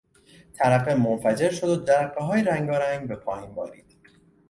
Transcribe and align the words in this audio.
ترقه 0.53 0.95
منفجر 0.95 1.51
شد 1.51 1.67
و 1.69 1.83
جرقههای 1.85 2.43
رنگارنگ 2.43 3.07
به 3.07 3.15
پایین 3.15 3.53
بارید. 3.53 3.97